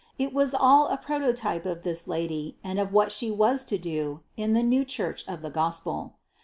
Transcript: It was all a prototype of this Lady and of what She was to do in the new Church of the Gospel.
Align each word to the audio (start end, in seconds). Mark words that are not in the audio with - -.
It 0.17 0.33
was 0.33 0.55
all 0.55 0.87
a 0.87 0.97
prototype 0.97 1.63
of 1.67 1.83
this 1.83 2.07
Lady 2.07 2.57
and 2.63 2.79
of 2.79 2.91
what 2.91 3.11
She 3.11 3.29
was 3.29 3.63
to 3.65 3.77
do 3.77 4.21
in 4.35 4.53
the 4.53 4.63
new 4.63 4.83
Church 4.83 5.23
of 5.27 5.43
the 5.43 5.51
Gospel. 5.51 6.15